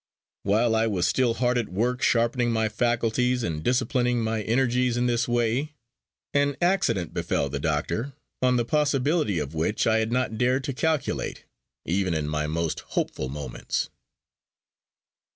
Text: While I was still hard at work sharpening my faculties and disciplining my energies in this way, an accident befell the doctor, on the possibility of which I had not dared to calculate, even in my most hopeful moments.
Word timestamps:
While 0.41 0.75
I 0.75 0.87
was 0.87 1.07
still 1.07 1.35
hard 1.35 1.59
at 1.59 1.69
work 1.69 2.01
sharpening 2.01 2.51
my 2.51 2.69
faculties 2.69 3.43
and 3.43 3.63
disciplining 3.63 4.23
my 4.23 4.41
energies 4.41 4.97
in 4.97 5.05
this 5.05 5.27
way, 5.27 5.73
an 6.33 6.57
accident 6.59 7.13
befell 7.13 7.49
the 7.49 7.59
doctor, 7.59 8.13
on 8.41 8.55
the 8.55 8.65
possibility 8.65 9.37
of 9.37 9.53
which 9.53 9.85
I 9.85 9.99
had 9.99 10.11
not 10.11 10.39
dared 10.39 10.63
to 10.63 10.73
calculate, 10.73 11.45
even 11.85 12.15
in 12.15 12.27
my 12.27 12.47
most 12.47 12.79
hopeful 12.79 13.29
moments. 13.29 13.91